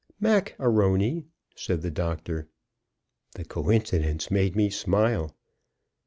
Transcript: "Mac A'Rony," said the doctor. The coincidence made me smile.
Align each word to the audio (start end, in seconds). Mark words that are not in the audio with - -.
"Mac 0.19 0.55
A'Rony," 0.57 1.25
said 1.55 1.83
the 1.83 1.91
doctor. 1.91 2.47
The 3.33 3.45
coincidence 3.45 4.31
made 4.31 4.55
me 4.55 4.71
smile. 4.71 5.35